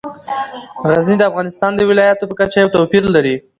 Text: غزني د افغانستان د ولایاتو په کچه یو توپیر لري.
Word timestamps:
غزني 0.91 1.15
د 1.19 1.23
افغانستان 1.29 1.71
د 1.75 1.81
ولایاتو 1.89 2.29
په 2.29 2.35
کچه 2.39 2.57
یو 2.63 2.73
توپیر 2.75 3.03
لري. 3.15 3.35